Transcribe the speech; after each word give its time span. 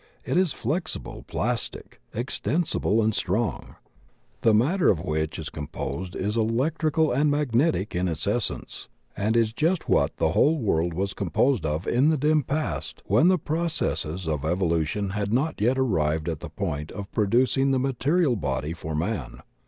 It 0.25 0.35
is 0.35 0.51
flexible, 0.51 1.23
plastic, 1.27 2.01
extensible, 2.11 3.03
and 3.03 3.13
strong. 3.13 3.75
The 4.41 4.51
matter 4.51 4.89
of 4.89 5.05
which 5.05 5.37
it 5.37 5.41
is 5.43 5.49
composed 5.51 6.15
is 6.15 6.35
electrical 6.35 7.11
and 7.11 7.29
magnetic 7.29 7.93
in 7.93 8.07
its 8.07 8.25
essence, 8.25 8.89
and 9.15 9.37
is 9.37 9.53
just 9.53 9.87
what 9.87 10.17
the 10.17 10.31
whole 10.31 10.57
world 10.57 10.95
was 10.95 11.13
com 11.13 11.29
posed 11.29 11.67
of 11.67 11.85
in 11.85 12.09
the 12.09 12.17
dim 12.17 12.41
past 12.41 13.03
when 13.05 13.27
the 13.27 13.37
processes 13.37 14.27
of 14.27 14.41
evolu 14.41 14.87
tion 14.87 15.11
had 15.11 15.31
not 15.31 15.61
yet 15.61 15.77
arrived 15.77 16.27
at 16.27 16.39
the 16.39 16.49
point 16.49 16.91
of 16.91 17.11
producing 17.11 17.69
the 17.69 17.77
material 17.77 18.35
body 18.35 18.73
for 18.73 18.95
man. 18.95 19.41